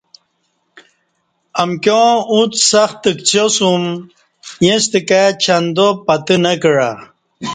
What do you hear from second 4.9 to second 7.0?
کائ چندا پتہ نہ کعہ